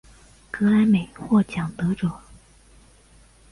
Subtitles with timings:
[0.49, 1.43] 格莱美奖获
[1.77, 2.11] 得者。